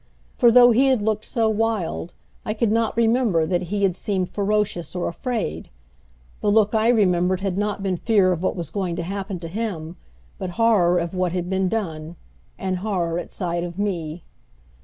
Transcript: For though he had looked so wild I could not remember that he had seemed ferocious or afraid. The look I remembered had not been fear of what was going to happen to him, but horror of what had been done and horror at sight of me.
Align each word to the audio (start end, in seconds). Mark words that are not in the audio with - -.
For 0.35 0.49
though 0.49 0.71
he 0.71 0.87
had 0.87 1.03
looked 1.03 1.25
so 1.25 1.47
wild 1.47 2.15
I 2.43 2.55
could 2.55 2.71
not 2.71 2.97
remember 2.97 3.45
that 3.45 3.61
he 3.69 3.83
had 3.83 3.95
seemed 3.95 4.29
ferocious 4.29 4.95
or 4.95 5.07
afraid. 5.07 5.69
The 6.39 6.49
look 6.49 6.73
I 6.73 6.87
remembered 6.87 7.41
had 7.41 7.55
not 7.55 7.83
been 7.83 7.97
fear 7.97 8.31
of 8.31 8.41
what 8.41 8.55
was 8.55 8.71
going 8.71 8.95
to 8.95 9.03
happen 9.03 9.37
to 9.41 9.47
him, 9.47 9.97
but 10.39 10.49
horror 10.57 10.97
of 10.97 11.13
what 11.13 11.33
had 11.33 11.51
been 11.51 11.69
done 11.69 12.15
and 12.57 12.77
horror 12.77 13.19
at 13.19 13.29
sight 13.29 13.63
of 13.63 13.77
me. 13.77 14.23